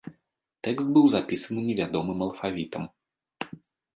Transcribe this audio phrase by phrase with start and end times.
[0.67, 2.83] Тэкст быў запісаны невядомым алфавітам.